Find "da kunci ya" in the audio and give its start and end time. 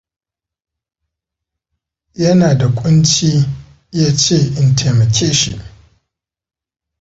2.55-4.07